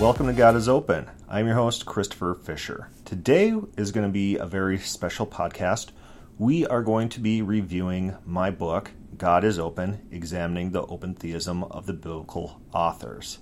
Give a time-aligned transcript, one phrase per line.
[0.00, 1.10] Welcome to God is Open.
[1.28, 2.88] I'm your host, Christopher Fisher.
[3.04, 5.88] Today is going to be a very special podcast.
[6.38, 11.64] We are going to be reviewing my book, God is Open Examining the Open Theism
[11.64, 13.40] of the Biblical Authors.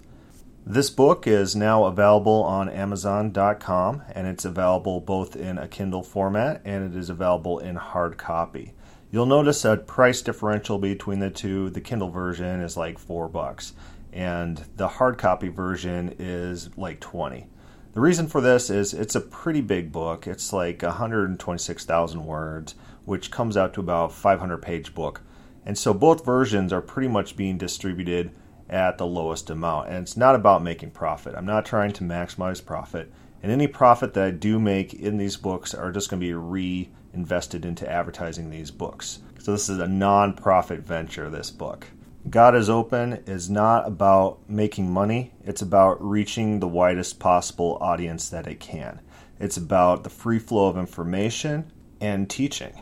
[0.64, 6.62] This book is now available on Amazon.com and it's available both in a Kindle format
[6.64, 8.72] and it is available in hard copy.
[9.10, 11.68] You'll notice a price differential between the two.
[11.68, 13.74] The Kindle version is like four bucks
[14.16, 17.46] and the hard copy version is like 20.
[17.92, 20.26] The reason for this is it's a pretty big book.
[20.26, 25.20] It's like 126,000 words, which comes out to about 500 page book.
[25.66, 28.32] And so both versions are pretty much being distributed
[28.70, 29.88] at the lowest amount.
[29.88, 31.34] And it's not about making profit.
[31.36, 33.12] I'm not trying to maximize profit.
[33.42, 36.32] And any profit that I do make in these books are just going to be
[36.32, 39.18] reinvested into advertising these books.
[39.40, 41.88] So this is a non-profit venture, this book.
[42.28, 48.30] God is Open is not about making money, it's about reaching the widest possible audience
[48.30, 49.00] that it can.
[49.38, 52.72] It's about the free flow of information and teaching.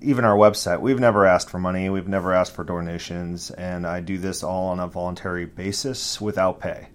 [0.00, 4.00] Even our website, we've never asked for money, we've never asked for donations, and I
[4.00, 6.90] do this all on a voluntary basis without pay.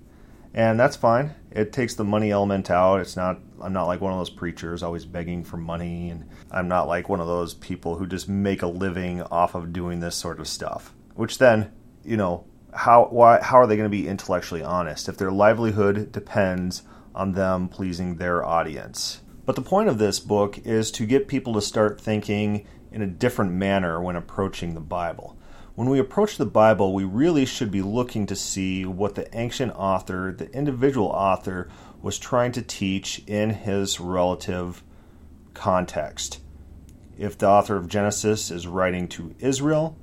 [0.53, 1.35] And that's fine.
[1.51, 3.01] It takes the money element out.
[3.01, 6.69] It's not I'm not like one of those preachers always begging for money and I'm
[6.69, 10.15] not like one of those people who just make a living off of doing this
[10.15, 11.71] sort of stuff which then,
[12.03, 16.11] you know, how why how are they going to be intellectually honest if their livelihood
[16.11, 19.21] depends on them pleasing their audience?
[19.45, 23.07] But the point of this book is to get people to start thinking in a
[23.07, 25.37] different manner when approaching the Bible.
[25.75, 29.73] When we approach the Bible, we really should be looking to see what the ancient
[29.75, 31.69] author, the individual author,
[32.01, 34.83] was trying to teach in his relative
[35.53, 36.39] context.
[37.17, 39.97] If the author of Genesis is writing to Israel,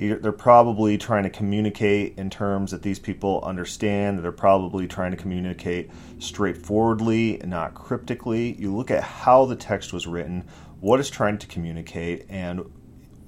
[0.00, 4.24] they're probably trying to communicate in terms that these people understand.
[4.24, 8.54] They're probably trying to communicate straightforwardly not cryptically.
[8.58, 10.48] You look at how the text was written,
[10.80, 12.64] what it's trying to communicate, and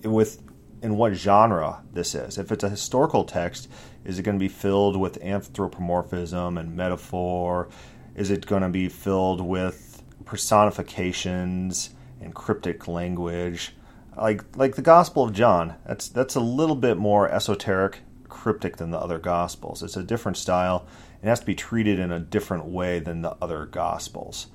[0.02, 0.42] with
[0.80, 2.38] in what genre this is.
[2.38, 3.68] If it's a historical text,
[4.04, 7.68] is it going to be filled with anthropomorphism and metaphor?
[8.16, 11.90] Is it going to be filled with personifications
[12.20, 13.74] and cryptic language?
[14.16, 15.74] Like like the Gospel of John.
[15.86, 19.82] That's that's a little bit more esoteric, cryptic than the other Gospels.
[19.82, 20.86] It's a different style.
[21.22, 24.48] It has to be treated in a different way than the other Gospels.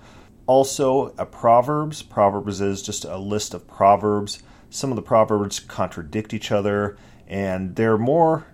[0.46, 2.02] Also, a Proverbs.
[2.02, 4.44] Proverbs is just a list of proverbs.
[4.70, 6.98] Some of the proverbs contradict each other,
[7.28, 8.48] and they're more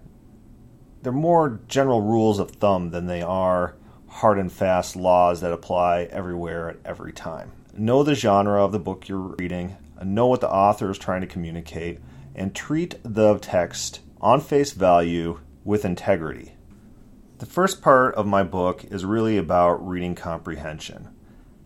[1.02, 3.75] they're more general rules of thumb than they are
[4.08, 7.52] hard and fast laws that apply everywhere at every time.
[7.75, 9.75] Know the genre of the book you're reading
[10.06, 12.00] know what the author is trying to communicate,
[12.36, 16.56] and treat the text on face value with integrity.
[17.40, 21.09] The first part of my book is really about reading comprehension.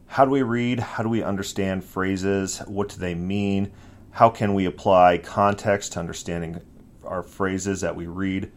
[0.07, 0.79] How do we read?
[0.79, 2.59] How do we understand phrases?
[2.59, 3.71] What do they mean?
[4.11, 6.61] How can we apply context to understanding
[7.03, 8.51] our phrases that we read?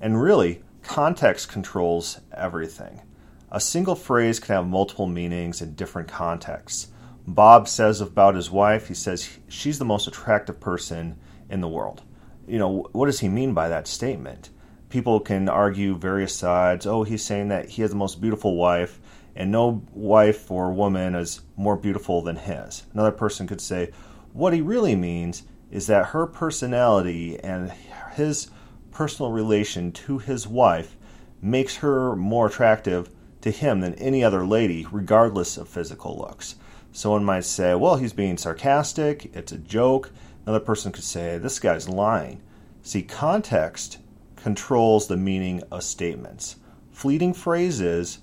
[0.00, 3.02] And really, context controls everything.
[3.50, 6.88] A single phrase can have multiple meanings in different contexts.
[7.26, 11.16] Bob says about his wife, he says she's the most attractive person
[11.48, 12.02] in the world.
[12.48, 14.50] You know, what does he mean by that statement?
[14.88, 16.86] People can argue various sides.
[16.86, 19.00] Oh, he's saying that he has the most beautiful wife,
[19.36, 22.84] and no wife or woman is more beautiful than his.
[22.92, 23.90] Another person could say,
[24.32, 27.72] what he really means is that her personality and
[28.14, 28.50] his
[28.90, 30.96] personal relation to his wife
[31.40, 36.56] makes her more attractive to him than any other lady, regardless of physical looks.
[36.94, 40.10] Someone might say, well, he's being sarcastic, it's a joke.
[40.44, 42.42] Another person could say, this guy's lying.
[42.82, 43.98] See, context
[44.36, 46.56] controls the meaning of statements.
[46.90, 48.18] Fleeting phrases,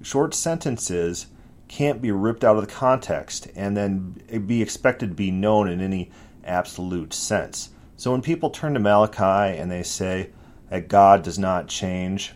[0.00, 1.26] short sentences,
[1.68, 5.82] can't be ripped out of the context and then be expected to be known in
[5.82, 6.10] any
[6.44, 7.70] absolute sense.
[7.96, 10.30] So when people turn to Malachi and they say
[10.70, 12.32] that God does not change,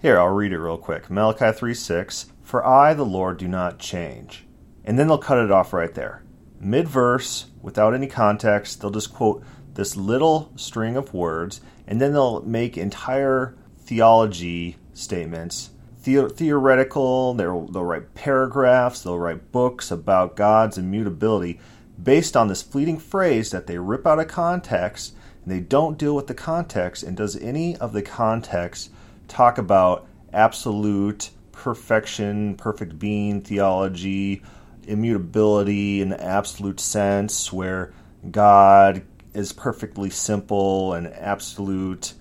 [0.00, 1.10] here I'll read it real quick.
[1.10, 4.44] Malachi 3 6 For I, the Lord, do not change
[4.84, 6.22] and then they'll cut it off right there.
[6.60, 9.42] Mid verse, without any context, they'll just quote
[9.74, 15.70] this little string of words, and then they'll make entire theology statements.
[16.02, 21.60] The- theoretical, they'll, they'll write paragraphs, they'll write books about God's immutability
[22.02, 25.14] based on this fleeting phrase that they rip out of context
[25.44, 27.02] and they don't deal with the context.
[27.02, 28.90] And does any of the context
[29.26, 34.42] talk about absolute perfection, perfect being theology,
[34.88, 37.92] immutability in the absolute sense, where
[38.30, 39.02] God
[39.34, 42.14] is perfectly simple and absolute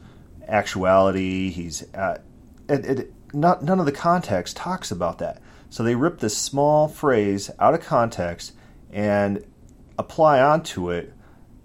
[0.48, 1.50] actuality.
[1.50, 2.24] He's at,
[2.70, 5.42] it, it, not, none of the context talks about that.
[5.70, 8.54] So they rip this small phrase out of context
[8.92, 9.46] and
[9.98, 11.14] apply onto it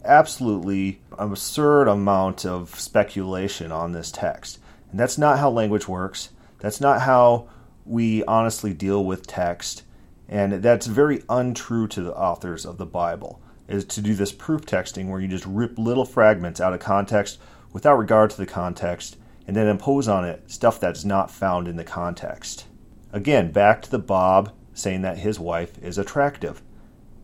[0.04, 4.58] absolutely absurd amount of speculation on this text.
[4.90, 6.30] And that's not how language works.
[6.58, 7.48] That's not how
[7.84, 9.82] we honestly deal with text.
[10.28, 14.62] And that's very untrue to the authors of the Bible, is to do this proof
[14.62, 17.38] texting where you just rip little fragments out of context
[17.72, 19.16] without regard to the context
[19.46, 22.66] and then impose on it stuff that's not found in the context.
[23.12, 26.62] Again, back to the Bob saying that his wife is attractive.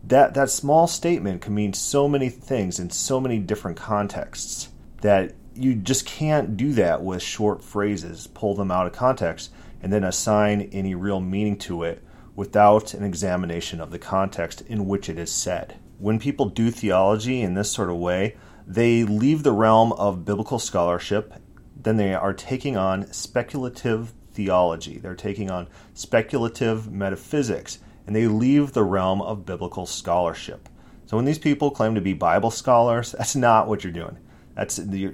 [0.03, 4.69] That that small statement can mean so many things in so many different contexts
[5.01, 9.51] that you just can't do that with short phrases, pull them out of context,
[9.81, 12.03] and then assign any real meaning to it
[12.39, 15.77] without an examination of the context in which it is said.
[15.97, 20.57] When people do theology in this sort of way, they leave the realm of biblical
[20.57, 21.33] scholarship,
[21.75, 24.99] then they are taking on speculative theology.
[24.99, 30.69] They're taking on speculative metaphysics, and they leave the realm of biblical scholarship.
[31.07, 34.17] So when these people claim to be Bible scholars, that's not what you're doing.
[34.55, 35.13] That's you're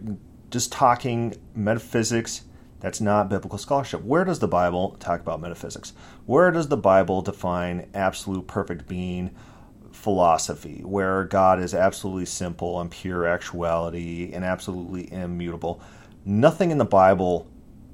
[0.52, 2.44] just talking metaphysics.
[2.86, 4.04] That's not biblical scholarship.
[4.04, 5.94] Where does the Bible talk about metaphysics?
[6.28, 9.32] Where does the Bible define absolute perfect being
[9.92, 15.82] philosophy, where God is absolutely simple and pure actuality and absolutely immutable?
[16.26, 17.48] Nothing in the Bible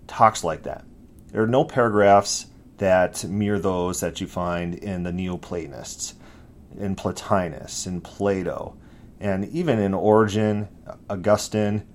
[0.07, 0.83] talks like that.
[1.27, 2.47] There are no paragraphs
[2.79, 6.15] that mirror those that you find in the Neoplatonists,
[6.77, 8.75] in Plotinus, in Plato,
[9.21, 10.67] and even in Origen,
[11.09, 11.88] Augustine.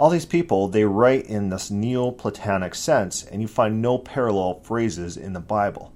[0.00, 5.18] All these people, they write in this Neoplatonic sense, and you find no parallel phrases
[5.18, 5.92] in the Bible.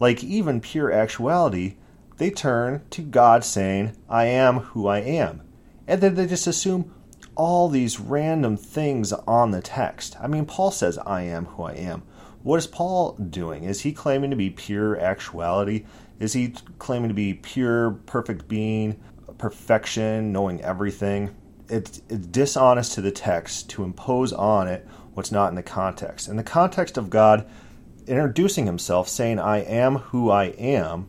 [0.00, 1.76] Like even pure actuality,
[2.16, 5.42] they turn to God saying, I am who I am.
[5.86, 6.94] And then they just assume
[7.34, 10.16] all these random things on the text.
[10.18, 12.02] I mean, Paul says, I am who I am.
[12.44, 13.64] What is Paul doing?
[13.64, 15.84] Is he claiming to be pure actuality?
[16.18, 18.98] Is he claiming to be pure, perfect being,
[19.36, 21.36] perfection, knowing everything?
[21.68, 26.28] It's, it's dishonest to the text to impose on it what's not in the context.
[26.28, 27.46] In the context of God
[28.06, 31.08] introducing himself, saying, I am who I am,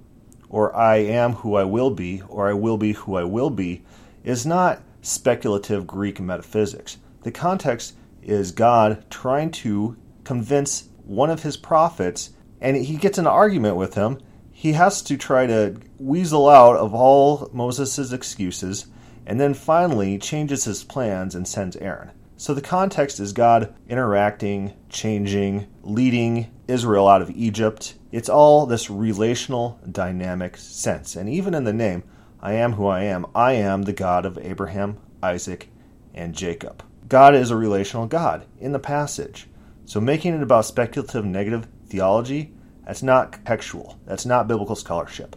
[0.50, 3.84] or I am who I will be, or I will be who I will be,
[4.24, 6.98] is not speculative Greek metaphysics.
[7.24, 12.32] The context is God trying to convince one of his prophets
[12.62, 14.20] and he gets an argument with him,
[14.52, 18.88] he has to try to weasel out of all Moses' excuses
[19.26, 22.12] and then finally changes his plans and sends Aaron.
[22.38, 27.96] So the context is God interacting, changing, leading Israel out of Egypt.
[28.12, 31.16] It's all this relational, dynamic sense.
[31.16, 32.04] And even in the name,
[32.42, 35.70] I am who I am, I am the God of Abraham, Isaac,
[36.14, 36.84] and Jacob.
[37.08, 39.48] God is a relational God in the passage.
[39.86, 42.54] So making it about speculative negative theology,
[42.86, 43.96] that's not contextual.
[44.06, 45.36] That's not biblical scholarship.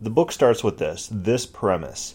[0.00, 2.14] The book starts with this this premise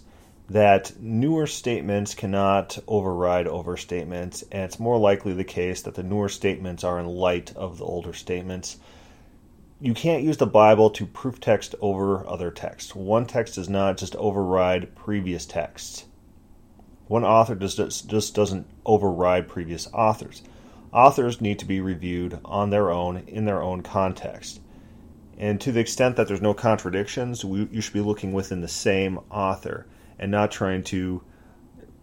[0.49, 6.03] that newer statements cannot override older statements, and it's more likely the case that the
[6.03, 8.77] newer statements are in light of the older statements.
[9.79, 12.95] You can't use the Bible to proof text over other texts.
[12.95, 16.05] One text does not just override previous texts.
[17.07, 20.41] One author just, just doesn't override previous authors
[20.93, 24.61] authors need to be reviewed on their own in their own context.
[25.37, 28.67] And to the extent that there's no contradictions, we, you should be looking within the
[28.67, 29.87] same author
[30.23, 31.21] and not trying to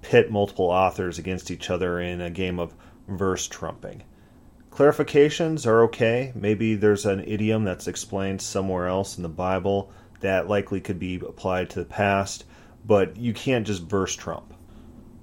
[0.02, 2.74] pit multiple authors against each other in a game of
[3.08, 4.02] verse trumping.
[4.70, 6.30] Clarifications are okay.
[6.34, 11.16] Maybe there's an idiom that's explained somewhere else in the Bible that likely could be
[11.16, 12.44] applied to the past,
[12.86, 14.52] but you can't just verse trump.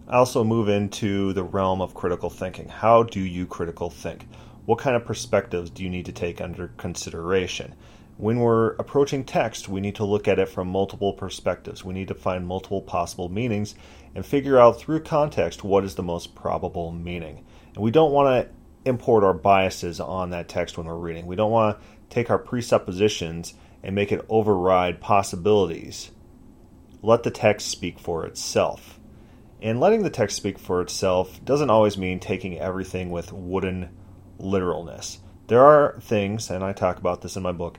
[0.07, 2.67] I also move into the realm of critical thinking.
[2.67, 4.27] How do you critical think?
[4.65, 7.75] What kind of perspectives do you need to take under consideration?
[8.17, 11.85] When we're approaching text, we need to look at it from multiple perspectives.
[11.85, 13.75] We need to find multiple possible meanings
[14.15, 17.45] and figure out through context what is the most probable meaning.
[17.75, 21.27] And we don't want to import our biases on that text when we're reading.
[21.27, 26.09] We don't want to take our presuppositions and make it override possibilities.
[27.03, 28.99] Let the text speak for itself.
[29.61, 33.89] And letting the text speak for itself doesn't always mean taking everything with wooden
[34.39, 35.19] literalness.
[35.47, 37.77] There are things, and I talk about this in my book,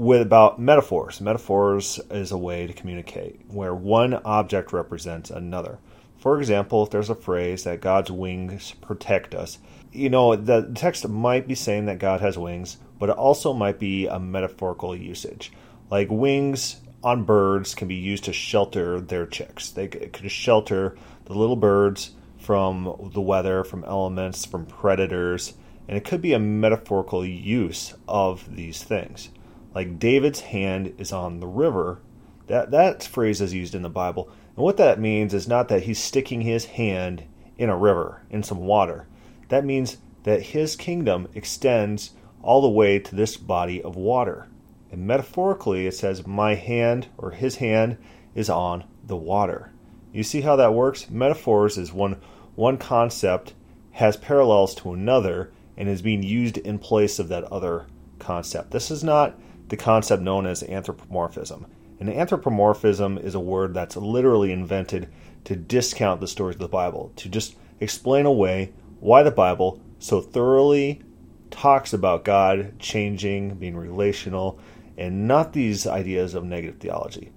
[0.00, 1.20] with about metaphors.
[1.20, 5.78] Metaphors is a way to communicate where one object represents another.
[6.16, 9.58] For example, if there's a phrase that God's wings protect us,
[9.92, 13.78] you know, the text might be saying that God has wings, but it also might
[13.78, 15.52] be a metaphorical usage.
[15.90, 19.68] Like wings on birds can be used to shelter their chicks.
[19.68, 25.52] They could shelter the little birds from the weather, from elements, from predators.
[25.86, 29.28] and it could be a metaphorical use of these things.
[29.74, 32.00] Like David's hand is on the river.
[32.46, 34.28] That that phrase is used in the Bible.
[34.56, 37.24] And what that means is not that he's sticking his hand
[37.56, 39.06] in a river, in some water.
[39.48, 42.12] That means that his kingdom extends
[42.42, 44.48] all the way to this body of water.
[44.90, 47.98] And metaphorically, it says, My hand or his hand
[48.34, 49.72] is on the water.
[50.12, 51.08] You see how that works?
[51.10, 52.20] Metaphors is one,
[52.56, 53.54] one concept
[53.92, 57.86] has parallels to another and is being used in place of that other
[58.18, 58.70] concept.
[58.70, 59.38] This is not
[59.70, 61.66] the concept known as anthropomorphism.
[61.98, 65.08] And anthropomorphism is a word that's literally invented
[65.44, 70.20] to discount the stories of the Bible, to just explain away why the Bible so
[70.20, 71.02] thoroughly
[71.50, 74.58] talks about God changing, being relational,
[74.96, 77.32] and not these ideas of negative theology.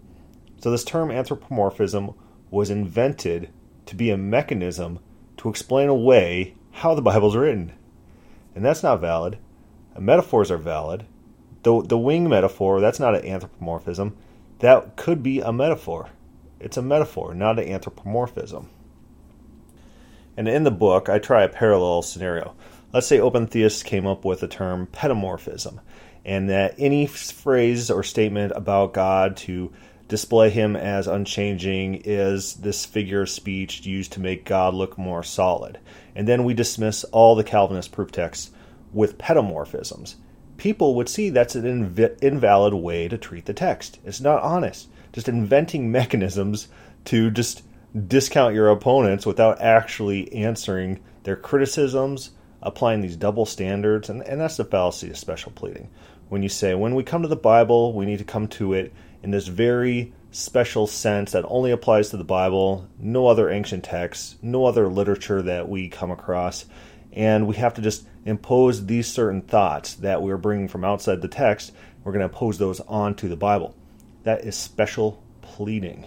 [0.60, 2.14] So, this term anthropomorphism
[2.50, 3.50] was invented
[3.86, 5.00] to be a mechanism
[5.38, 7.74] to explain away how the Bible's written.
[8.56, 9.38] And that's not valid.
[9.98, 11.06] Metaphors are valid.
[11.64, 14.16] The, the wing metaphor, that's not an anthropomorphism.
[14.60, 16.10] That could be a metaphor.
[16.60, 18.70] It's a metaphor, not an anthropomorphism.
[20.38, 22.56] And in the book, I try a parallel scenario.
[22.94, 25.80] Let's say open theists came up with the term pedomorphism,
[26.26, 29.72] and that any phrase or statement about God to
[30.08, 35.24] display him as unchanging is this figure of speech used to make God look more
[35.24, 35.80] solid.
[36.16, 38.52] And then we dismiss all the Calvinist proof texts
[38.92, 40.16] with pedomorphisms.
[40.58, 44.00] People would see that's an inv- invalid way to treat the text.
[44.06, 44.88] It's not honest.
[45.12, 46.68] Just inventing mechanisms
[47.06, 47.64] to just
[48.08, 52.32] discount your opponents without actually answering their criticisms,
[52.62, 55.90] applying these double standards, and, and that's the fallacy of special pleading.
[56.30, 58.94] When you say, when we come to the Bible, we need to come to it
[59.22, 64.36] in this very special sense that only applies to the Bible, no other ancient texts,
[64.42, 66.66] no other literature that we come across,
[67.12, 71.28] and we have to just impose these certain thoughts that we're bringing from outside the
[71.28, 71.72] text,
[72.04, 73.76] we're going to impose those onto the Bible.
[74.24, 76.06] That is special pleading.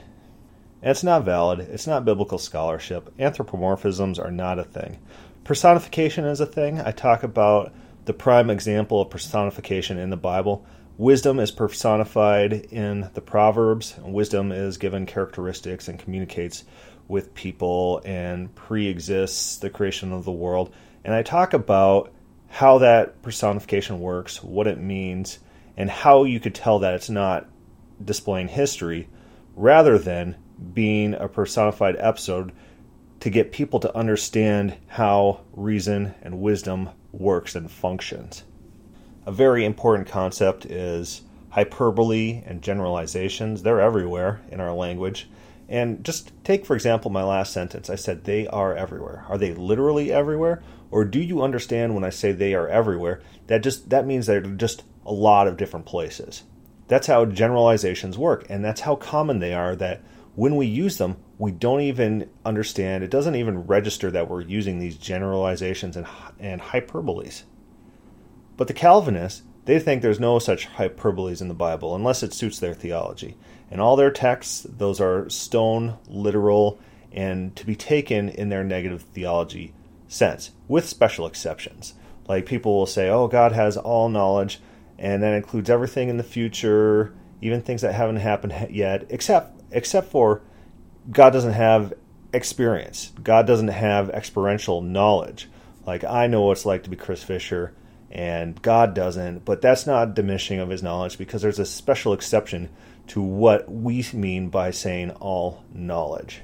[0.82, 1.60] And it's not valid.
[1.60, 3.16] It's not biblical scholarship.
[3.18, 4.98] Anthropomorphisms are not a thing.
[5.44, 6.80] Personification is a thing.
[6.80, 7.72] I talk about
[8.04, 10.64] the prime example of personification in the Bible.
[10.98, 13.94] Wisdom is personified in the Proverbs.
[14.02, 16.64] Wisdom is given characteristics and communicates
[17.08, 20.74] with people and pre exists the creation of the world.
[21.06, 22.12] And I talk about
[22.48, 25.38] how that personification works, what it means,
[25.76, 27.46] and how you could tell that it's not
[28.04, 29.08] displaying history
[29.54, 30.34] rather than
[30.74, 32.50] being a personified episode
[33.20, 38.42] to get people to understand how reason and wisdom works and functions.
[39.26, 43.62] A very important concept is hyperbole and generalizations.
[43.62, 45.28] They're everywhere in our language.
[45.68, 47.90] And just take, for example, my last sentence.
[47.90, 49.24] I said they are everywhere.
[49.28, 50.62] Are they literally everywhere?
[50.90, 53.20] Or do you understand when I say they are everywhere?
[53.48, 56.44] That just that means they're just a lot of different places.
[56.88, 60.02] That's how generalizations work, and that's how common they are that
[60.36, 64.78] when we use them, we don't even understand, it doesn't even register that we're using
[64.78, 66.06] these generalizations and,
[66.38, 67.42] and hyperboles.
[68.56, 72.58] But the Calvinists, they think there's no such hyperboles in the Bible unless it suits
[72.58, 73.36] their theology.
[73.70, 76.78] And all their texts, those are stone, literal,
[77.12, 79.74] and to be taken in their negative theology
[80.08, 81.94] sense, with special exceptions.
[82.28, 84.60] Like people will say, oh, God has all knowledge,
[84.98, 90.10] and that includes everything in the future, even things that haven't happened yet, except except
[90.10, 90.42] for
[91.10, 91.92] God doesn't have
[92.32, 93.12] experience.
[93.22, 95.48] God doesn't have experiential knowledge.
[95.86, 97.74] Like I know what it's like to be Chris Fisher
[98.10, 102.70] and God doesn't, but that's not diminishing of his knowledge because there's a special exception
[103.08, 106.40] to what we mean by saying all knowledge.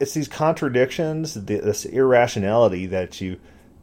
[0.00, 3.38] It's these contradictions, this irrationality that you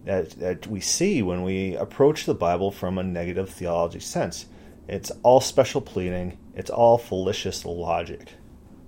[0.06, 4.48] that, that we see when we approach the Bible from a negative theology sense.
[4.88, 8.34] It's all special pleading, it's all fallacious logic.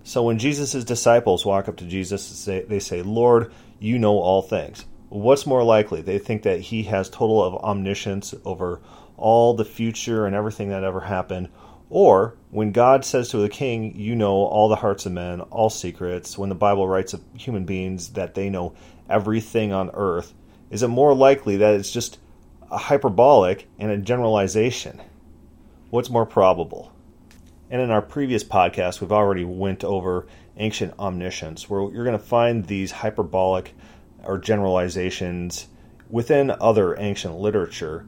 [0.03, 4.85] So when Jesus' disciples walk up to Jesus, they say, Lord, you know all things.
[5.09, 6.01] What's more likely?
[6.01, 8.81] They think that he has total of omniscience over
[9.15, 11.49] all the future and everything that ever happened.
[11.93, 15.69] Or when God says to the king, You know all the hearts of men, all
[15.69, 18.73] secrets, when the Bible writes of human beings that they know
[19.07, 20.33] everything on earth,
[20.71, 22.17] is it more likely that it's just
[22.71, 25.03] a hyperbolic and a generalization?
[25.91, 26.91] What's more probable?
[27.69, 30.25] And in our previous podcast, we've already went over
[30.57, 33.75] ancient omniscience, where you're going to find these hyperbolic
[34.23, 35.67] or generalizations
[36.09, 38.03] within other ancient literature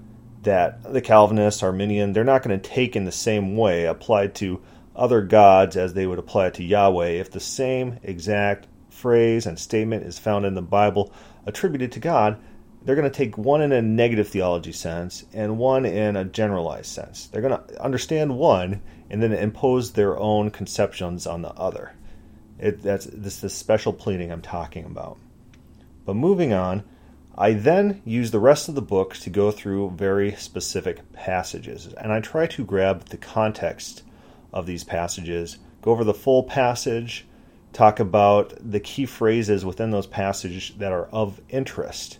[0.45, 4.61] that the Calvinists, Arminian, they're not going to take in the same way applied to
[4.95, 9.59] other gods as they would apply it to Yahweh if the same exact phrase and
[9.59, 11.11] statement is found in the Bible
[11.45, 12.39] attributed to God,
[12.83, 16.87] they're going to take one in a negative theology sense and one in a generalized
[16.87, 17.27] sense.
[17.27, 21.93] They're going to understand one and then impose their own conceptions on the other.
[22.59, 25.17] It, that's this the special pleading I'm talking about.
[26.05, 26.83] But moving on,
[27.37, 32.13] I then use the rest of the book to go through very specific passages, and
[32.13, 34.03] I try to grab the context
[34.53, 37.27] of these passages, go over the full passage,
[37.73, 42.19] talk about the key phrases within those passages that are of interest.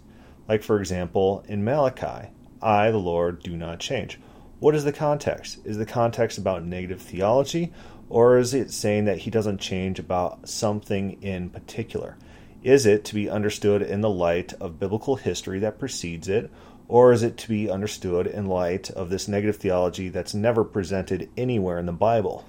[0.50, 2.28] Like, for example, in Malachi,
[2.62, 4.20] I, the Lord, do not change.
[4.60, 5.60] What is the context?
[5.64, 7.72] Is the context about negative theology,
[8.10, 12.18] or is it saying that he doesn't change about something in particular?
[12.66, 16.50] Is it to be understood in the light of biblical history that precedes it,
[16.88, 21.30] or is it to be understood in light of this negative theology that's never presented
[21.38, 22.44] anywhere in the Bible?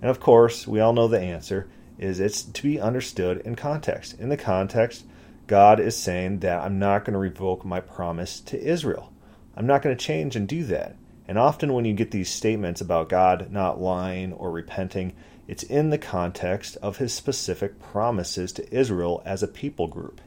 [0.00, 1.68] And of course, we all know the answer
[1.98, 4.18] is it's to be understood in context.
[4.18, 5.04] In the context,
[5.46, 9.12] God is saying that I'm not going to revoke my promise to Israel.
[9.54, 10.96] I'm not going to change and do that.
[11.28, 15.12] And often when you get these statements about God not lying or repenting,
[15.48, 20.20] it's in the context of his specific promises to Israel as a people group.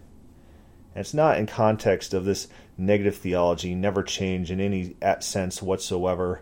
[0.93, 6.41] And it's not in context of this negative theology, never change in any sense whatsoever.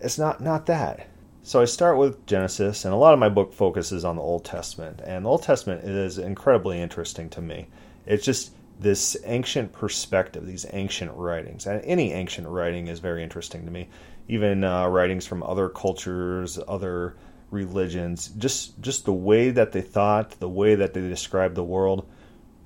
[0.00, 1.08] It's not not that.
[1.42, 4.44] So I start with Genesis, and a lot of my book focuses on the Old
[4.44, 5.00] Testament.
[5.02, 7.68] And the Old Testament is incredibly interesting to me.
[8.04, 11.66] It's just this ancient perspective, these ancient writings.
[11.66, 13.88] And any ancient writing is very interesting to me.
[14.28, 17.16] Even uh, writings from other cultures, other
[17.50, 22.08] religions, just just the way that they thought, the way that they described the world.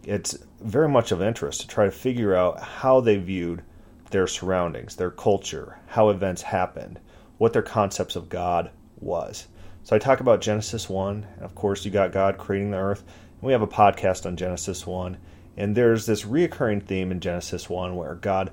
[0.05, 3.62] It's very much of interest to try to figure out how they viewed
[4.11, 6.99] their surroundings, their culture, how events happened
[7.43, 8.71] what their concepts of God
[9.01, 9.49] was.
[9.83, 11.27] So I talk about Genesis 1.
[11.35, 13.01] And of course, you got God creating the earth.
[13.01, 15.16] And we have a podcast on Genesis 1.
[15.57, 18.53] And there's this reoccurring theme in Genesis 1 where God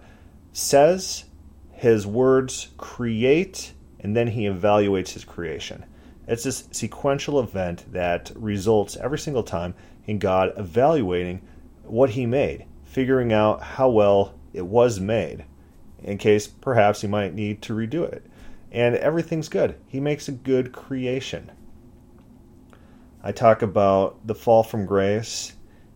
[0.54, 1.26] says
[1.72, 5.86] his words create and then he evaluates his creation.
[6.30, 9.74] It's this sequential event that results every single time
[10.06, 11.42] in God evaluating
[11.84, 15.44] what he made, figuring out how well it was made,
[16.02, 18.26] in case perhaps he might need to redo it
[18.72, 19.76] and everything's good.
[19.88, 21.52] He makes a good creation.
[23.24, 25.54] I talk about the fall from grace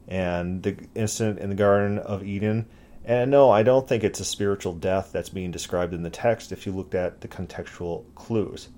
[0.08, 2.66] and the incident in the Garden of Eden.
[3.06, 6.52] And no, I don't think it's a spiritual death that's being described in the text
[6.52, 8.70] if you looked at the contextual clues.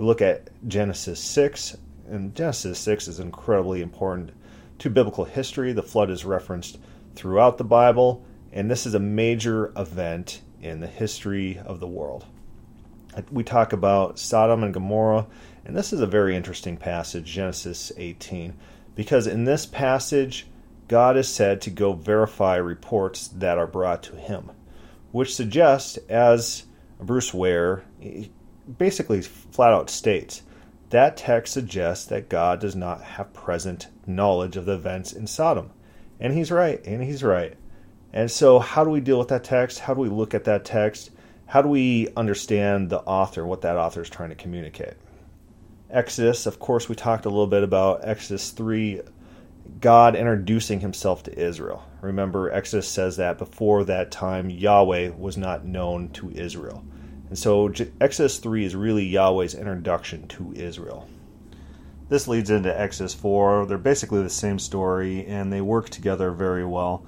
[0.00, 1.76] We look at Genesis 6,
[2.08, 4.32] and Genesis 6 is incredibly important
[4.78, 5.74] to biblical history.
[5.74, 6.78] The flood is referenced
[7.14, 12.24] throughout the Bible, and this is a major event in the history of the world
[13.30, 15.26] we talk about Sodom and Gomorrah,
[15.64, 18.54] and this is a very interesting passage, Genesis 18,
[18.94, 20.46] because in this passage,
[20.88, 24.50] God is said to go verify reports that are brought to him,
[25.12, 26.64] which suggests, as
[27.00, 27.84] Bruce Ware
[28.78, 30.42] basically flat out states,
[30.90, 35.70] that text suggests that God does not have present knowledge of the events in Sodom.
[36.18, 37.54] And he's right, and he's right.
[38.12, 39.78] And so, how do we deal with that text?
[39.78, 41.10] How do we look at that text?
[41.50, 44.94] how do we understand the author, what that author is trying to communicate?
[45.90, 49.00] Exodus, of course, we talked a little bit about Exodus 3,
[49.80, 51.84] God introducing himself to Israel.
[52.02, 56.84] Remember, Exodus says that before that time, Yahweh was not known to Israel.
[57.30, 61.08] And so Exodus 3 is really Yahweh's introduction to Israel.
[62.08, 63.66] This leads into Exodus 4.
[63.66, 67.06] They're basically the same story, and they work together very well.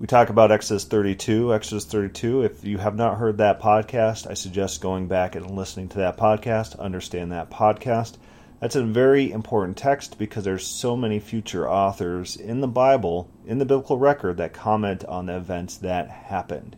[0.00, 1.54] We talk about Exodus 32.
[1.54, 5.88] Exodus 32, if you have not heard that podcast, I suggest going back and listening
[5.90, 8.16] to that podcast, understand that podcast.
[8.58, 13.58] That's a very important text because there's so many future authors in the Bible, in
[13.58, 16.74] the biblical record, that comment on the events that happened.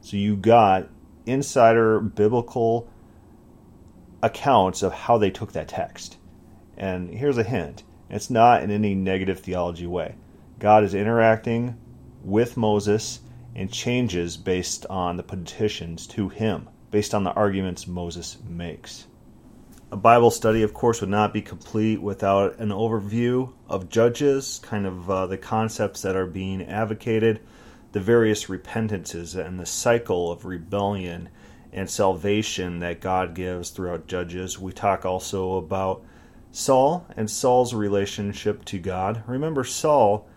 [0.00, 0.88] So you got
[1.26, 2.88] insider biblical
[4.22, 6.16] accounts of how they took that text.
[6.76, 10.14] And here's a hint it's not in any negative theology way.
[10.58, 11.76] God is interacting
[12.24, 13.20] with Moses
[13.54, 19.06] and changes based on the petitions to him, based on the arguments Moses makes.
[19.90, 24.86] A Bible study, of course, would not be complete without an overview of Judges, kind
[24.86, 27.40] of uh, the concepts that are being advocated,
[27.98, 31.28] the various repentances, and the cycle of rebellion
[31.72, 34.56] and salvation that God gives throughout Judges.
[34.56, 36.04] We talk also about
[36.52, 39.24] Saul and Saul's relationship to God.
[39.26, 40.28] Remember, Saul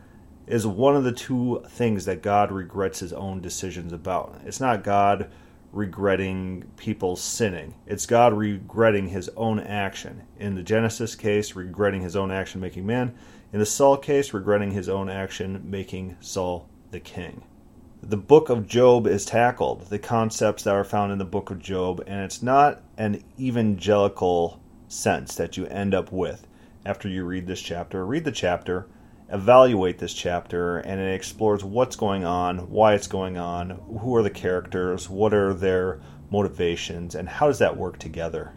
[0.48, 4.42] is one of the two things that God regrets his own decisions about.
[4.44, 5.30] It's not God
[5.72, 7.76] regretting people sinning.
[7.86, 10.24] It's God regretting his own action.
[10.40, 13.14] In the Genesis case, regretting his own action making man.
[13.54, 17.44] In the Saul case, regretting his own action making Saul the king.
[18.04, 21.60] The book of Job is tackled, the concepts that are found in the book of
[21.60, 26.48] Job, and it's not an evangelical sense that you end up with
[26.84, 28.04] after you read this chapter.
[28.04, 28.88] Read the chapter,
[29.30, 34.24] evaluate this chapter, and it explores what's going on, why it's going on, who are
[34.24, 36.00] the characters, what are their
[36.32, 38.52] motivations, and how does that work together.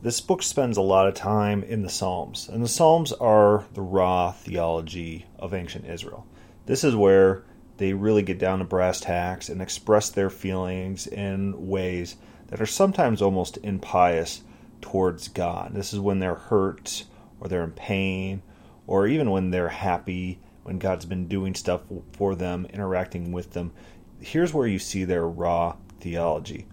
[0.00, 3.82] This book spends a lot of time in the Psalms, and the Psalms are the
[3.82, 6.26] raw theology of ancient Israel.
[6.64, 7.44] This is where
[7.76, 12.16] they really get down to brass tacks and express their feelings in ways
[12.48, 14.42] that are sometimes almost impious
[14.80, 15.72] towards God.
[15.74, 17.04] This is when they're hurt
[17.40, 18.42] or they're in pain
[18.86, 21.80] or even when they're happy, when God's been doing stuff
[22.12, 23.72] for them, interacting with them.
[24.20, 26.66] Here's where you see their raw theology.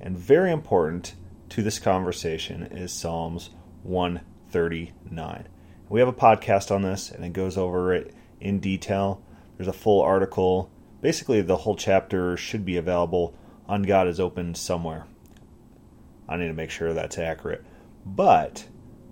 [0.00, 1.14] And very important
[1.50, 3.50] to this conversation is Psalms
[3.82, 5.48] 139.
[5.88, 9.22] We have a podcast on this and it goes over it in detail.
[9.56, 10.70] There's a full article.
[11.00, 13.34] Basically, the whole chapter should be available
[13.68, 15.06] on God is Open somewhere.
[16.28, 17.64] I need to make sure that's accurate.
[18.04, 18.66] But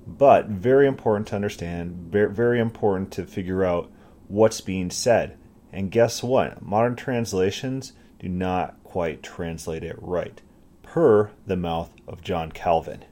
[0.07, 3.91] but very important to understand, very important to figure out
[4.29, 5.39] what's being said.
[5.73, 6.61] And guess what?
[6.61, 10.43] Modern translations do not quite translate it right,
[10.83, 13.05] per the mouth of John Calvin.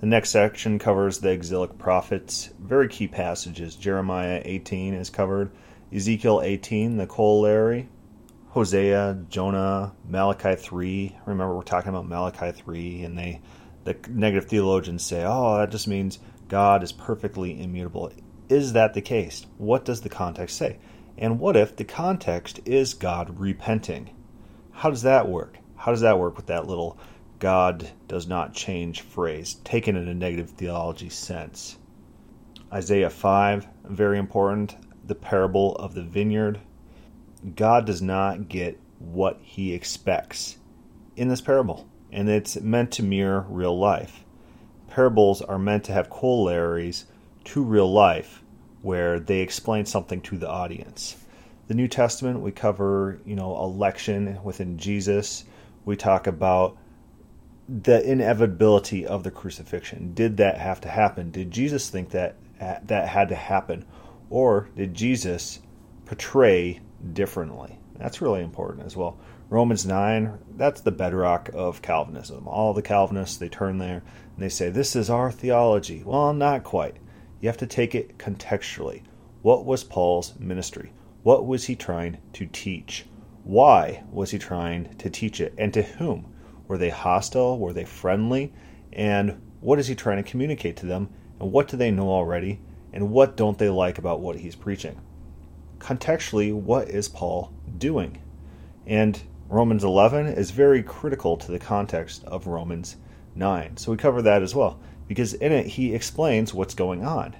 [0.00, 3.76] The next section covers the exilic prophets, very key passages.
[3.76, 5.50] Jeremiah 18 is covered,
[5.92, 7.88] Ezekiel 18, the corollary,
[8.48, 11.16] Hosea, Jonah, Malachi 3.
[11.26, 13.40] Remember, we're talking about Malachi 3, and they
[13.84, 16.18] the negative theologians say, oh, that just means
[16.48, 18.10] God is perfectly immutable.
[18.48, 19.46] Is that the case?
[19.58, 20.78] What does the context say?
[21.16, 24.10] And what if the context is God repenting?
[24.72, 25.58] How does that work?
[25.76, 26.98] How does that work with that little
[27.38, 31.78] God does not change phrase, taken in a negative theology sense?
[32.72, 34.74] Isaiah 5, very important,
[35.06, 36.60] the parable of the vineyard.
[37.54, 40.56] God does not get what he expects
[41.16, 44.24] in this parable and it's meant to mirror real life.
[44.88, 47.04] Parables are meant to have corollaries
[47.44, 48.42] to real life
[48.82, 51.16] where they explain something to the audience.
[51.68, 55.44] The New Testament, we cover, you know, election within Jesus.
[55.84, 56.78] We talk about
[57.68, 60.14] the inevitability of the crucifixion.
[60.14, 61.32] Did that have to happen?
[61.32, 63.84] Did Jesus think that that had to happen?
[64.30, 65.60] Or did Jesus
[66.04, 66.80] portray
[67.12, 67.78] differently?
[67.98, 69.18] That's really important as well.
[69.48, 72.48] Romans 9, that's the bedrock of Calvinism.
[72.48, 74.02] All the Calvinists, they turn there
[74.34, 76.02] and they say, This is our theology.
[76.04, 76.96] Well, not quite.
[77.40, 79.02] You have to take it contextually.
[79.42, 80.92] What was Paul's ministry?
[81.22, 83.06] What was he trying to teach?
[83.44, 85.54] Why was he trying to teach it?
[85.56, 86.34] And to whom?
[86.66, 87.58] Were they hostile?
[87.58, 88.52] Were they friendly?
[88.92, 91.10] And what is he trying to communicate to them?
[91.38, 92.60] And what do they know already?
[92.96, 94.98] And what don't they like about what he's preaching?
[95.80, 98.22] Contextually, what is Paul doing?
[98.86, 102.96] And Romans 11 is very critical to the context of Romans
[103.34, 103.76] 9.
[103.76, 107.36] So we cover that as well, because in it he explains what's going on.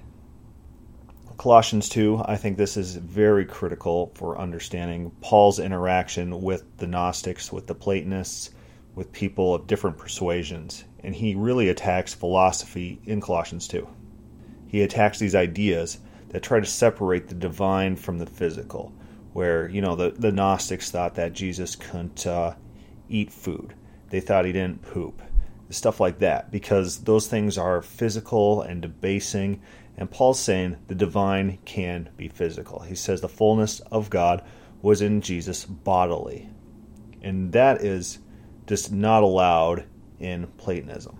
[1.39, 7.51] Colossians 2, I think this is very critical for understanding Paul's interaction with the Gnostics,
[7.51, 8.51] with the Platonists,
[8.93, 10.83] with people of different persuasions.
[11.03, 13.87] And he really attacks philosophy in Colossians 2.
[14.67, 15.99] He attacks these ideas
[16.29, 18.93] that try to separate the divine from the physical
[19.37, 22.55] where you know the the Gnostics thought that Jesus couldn't uh,
[23.07, 23.75] eat food.
[24.09, 25.21] They thought he didn't poop,
[25.69, 29.61] stuff like that, because those things are physical and debasing.
[29.95, 32.79] And Paul's saying the divine can be physical.
[32.79, 34.43] He says the fullness of God
[34.81, 36.49] was in Jesus bodily,
[37.21, 38.17] and that is
[38.65, 39.85] just not allowed
[40.19, 41.15] in Platonism.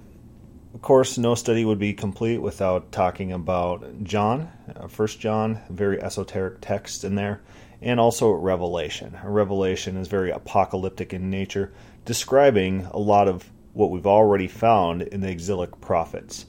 [0.77, 5.99] Of course, no study would be complete without talking about John, uh, First John, very
[5.99, 7.41] esoteric text in there
[7.81, 9.17] and also Revelation.
[9.23, 11.73] Revelation is very apocalyptic in nature,
[12.05, 16.45] describing a lot of what we've already found in the exilic prophets.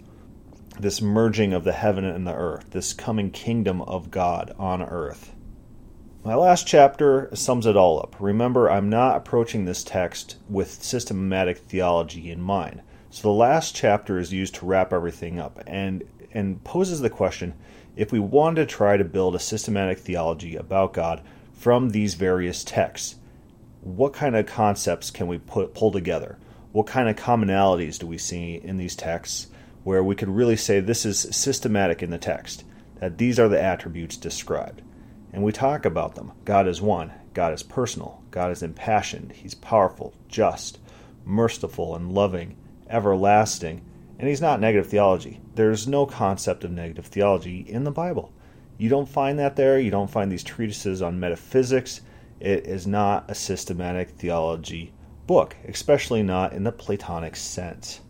[0.79, 5.35] This merging of the heaven and the earth, this coming kingdom of God on earth.
[6.23, 8.14] My last chapter sums it all up.
[8.21, 12.83] Remember, I'm not approaching this text with systematic theology in mind.
[13.11, 17.55] So the last chapter is used to wrap everything up and and poses the question
[17.97, 22.62] if we wanted to try to build a systematic theology about God from these various
[22.62, 23.16] texts,
[23.81, 26.38] what kind of concepts can we put, pull together?
[26.73, 29.49] What kind of commonalities do we see in these texts
[29.83, 32.62] where we could really say this is systematic in the text,
[33.01, 34.83] that these are the attributes described?
[35.33, 36.33] and we talk about them.
[36.44, 40.79] God is one, God is personal, God is impassioned, He's powerful, just,
[41.25, 42.57] merciful, and loving,
[42.88, 43.83] everlasting,
[44.18, 45.40] and He's not negative theology.
[45.55, 48.33] There's no concept of negative theology in the Bible.
[48.79, 49.79] You don't find that there.
[49.79, 52.01] You don't find these treatises on metaphysics.
[52.40, 54.92] It is not a systematic theology
[55.27, 58.01] book, especially not in the Platonic sense.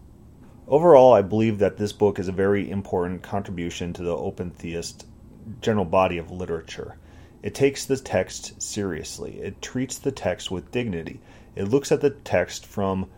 [0.69, 5.07] Overall, I believe that this book is a very important contribution to the open theist
[5.63, 6.99] general body of literature.
[7.43, 11.21] It takes the text seriously, it treats the text with dignity,
[11.57, 13.09] it looks at the text from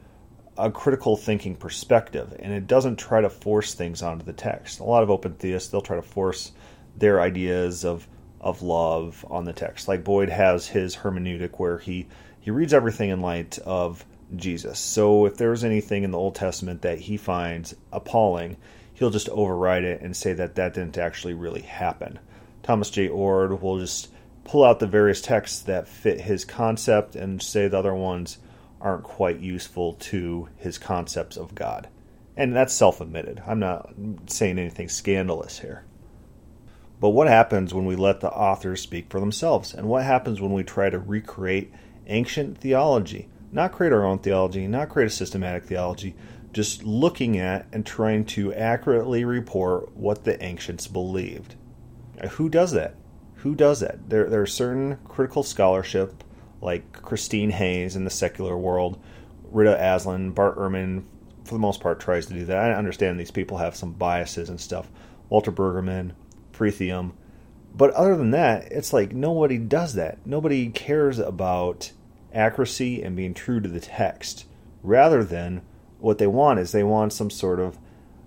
[0.61, 4.81] a critical thinking perspective, and it doesn't try to force things onto the text.
[4.81, 6.53] A lot of open theists, they'll try to force
[6.97, 8.07] their ideas of
[8.41, 9.87] of love on the text.
[9.87, 12.07] Like Boyd has his hermeneutic where he
[12.41, 14.79] he reads everything in light of Jesus.
[14.79, 18.57] So if there's anything in the Old Testament that he finds appalling,
[18.95, 22.19] he'll just override it and say that that didn't actually really happen.
[22.63, 24.09] Thomas Jay Oord will just
[24.45, 28.39] pull out the various texts that fit his concept and say the other ones
[28.81, 31.89] aren't quite useful to his concepts of God.
[32.37, 33.43] And that's self admitted.
[33.47, 33.93] I'm not
[34.27, 35.85] saying anything scandalous here.
[37.01, 39.75] But what happens when we let the authors speak for themselves?
[39.75, 41.73] And what happens when we try to recreate
[42.07, 43.29] ancient theology?
[43.53, 46.15] Not create our own theology, not create a systematic theology,
[46.53, 51.55] just looking at and trying to accurately report what the ancients believed.
[52.33, 52.95] Who does that?
[53.37, 54.11] Who does that?
[54.11, 56.23] There, there are certain critical scholarship,
[56.61, 59.03] like Christine Hayes in the secular world,
[59.51, 61.05] Reza Aslan, Bart Ehrman,
[61.45, 62.59] for the most part, tries to do that.
[62.59, 64.89] I understand these people have some biases and stuff.
[65.29, 66.13] Walter Brueggemann,
[66.53, 67.13] Fretheim.
[67.75, 70.19] But other than that, it's like nobody does that.
[70.27, 71.93] Nobody cares about
[72.33, 74.47] accuracy and being true to the text.
[74.83, 75.63] Rather than
[75.99, 77.79] what they want is they want some sort of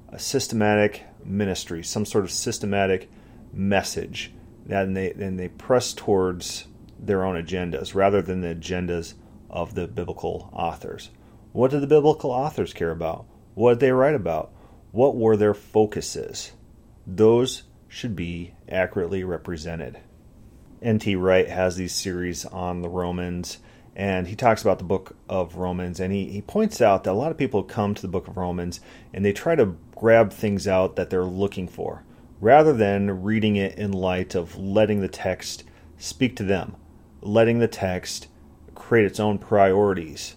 [0.10, 3.10] a systematic ministry, some sort of systematic
[3.52, 4.34] message.
[4.70, 6.68] And they, and they press towards
[7.06, 9.14] their own agendas rather than the agendas
[9.50, 11.10] of the biblical authors.
[11.52, 13.26] What did the biblical authors care about?
[13.54, 14.52] What did they write about?
[14.92, 16.52] What were their focuses?
[17.06, 20.00] Those should be accurately represented.
[20.82, 21.16] N.T.
[21.16, 23.60] Wright has these series on the Romans,
[23.96, 27.14] and he talks about the book of Romans, and he, he points out that a
[27.14, 28.82] lot of people come to the book of Romans
[29.14, 32.04] and they try to grab things out that they're looking for,
[32.42, 35.64] rather than reading it in light of letting the text
[35.98, 36.76] speak to them,
[37.24, 38.28] letting the text
[38.76, 40.36] create its own priorities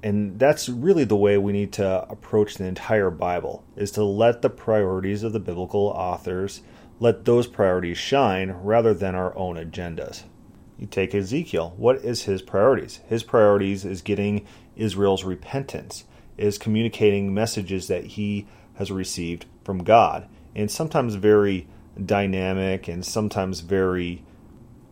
[0.00, 4.42] and that's really the way we need to approach the entire bible is to let
[4.42, 6.62] the priorities of the biblical authors
[7.00, 10.24] let those priorities shine rather than our own agendas.
[10.78, 11.74] You take Ezekiel.
[11.76, 13.00] What is his priorities?
[13.08, 16.04] His priorities is getting Israel's repentance,
[16.36, 21.66] is communicating messages that he has received from God, and sometimes very
[22.04, 24.24] dynamic and sometimes very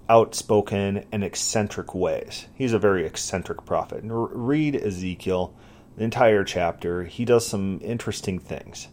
[0.09, 2.47] outspoken and eccentric ways.
[2.55, 4.01] He's a very eccentric prophet.
[4.05, 5.55] read Ezekiel,
[5.97, 7.05] the entire chapter.
[7.05, 8.89] He does some interesting things.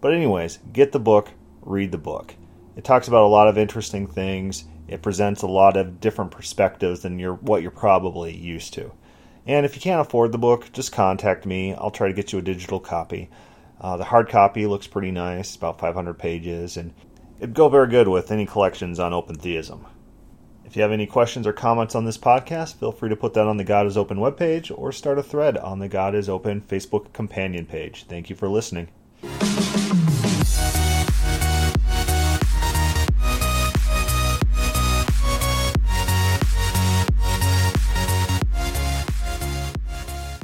[0.00, 1.30] But, anyways, get the book,
[1.62, 2.34] read the book.
[2.76, 4.64] It talks about a lot of interesting things.
[4.86, 8.92] It presents a lot of different perspectives than you're, what you're probably used to.
[9.46, 11.74] And if you can't afford the book, just contact me.
[11.74, 13.30] I'll try to get you a digital copy.
[13.80, 16.92] Uh, the hard copy looks pretty nice, about 500 pages, and
[17.38, 19.86] it'd go very good with any collections on open theism.
[20.68, 23.46] If you have any questions or comments on this podcast, feel free to put that
[23.46, 26.60] on the God is Open webpage or start a thread on the God is Open
[26.60, 28.04] Facebook companion page.
[28.06, 28.88] Thank you for listening.